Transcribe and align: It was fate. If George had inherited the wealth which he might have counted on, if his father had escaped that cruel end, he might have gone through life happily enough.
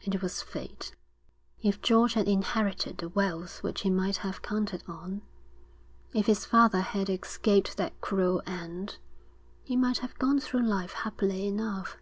It 0.00 0.20
was 0.20 0.42
fate. 0.42 0.96
If 1.62 1.80
George 1.80 2.14
had 2.14 2.26
inherited 2.26 2.98
the 2.98 3.08
wealth 3.08 3.62
which 3.62 3.82
he 3.82 3.90
might 3.90 4.16
have 4.16 4.42
counted 4.42 4.82
on, 4.88 5.22
if 6.12 6.26
his 6.26 6.44
father 6.44 6.80
had 6.80 7.08
escaped 7.08 7.76
that 7.76 8.00
cruel 8.00 8.42
end, 8.44 8.98
he 9.62 9.76
might 9.76 9.98
have 9.98 10.18
gone 10.18 10.40
through 10.40 10.66
life 10.66 10.92
happily 10.94 11.46
enough. 11.46 11.96